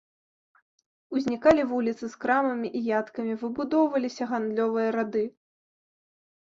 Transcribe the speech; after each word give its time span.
Узнікалі 1.19 1.67
вуліцы 1.75 2.05
з 2.13 2.21
крамамі 2.23 2.67
і 2.81 2.83
яткамі, 3.01 3.33
выбудоўваліся 3.43 4.23
гандлёвыя 4.35 4.89
рады. 4.99 5.23